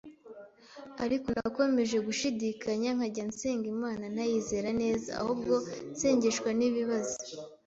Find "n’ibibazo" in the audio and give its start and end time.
6.59-7.15